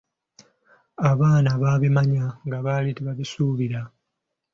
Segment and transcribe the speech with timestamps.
[1.11, 3.81] Abaana baabimanya nga baali tebakisuubira.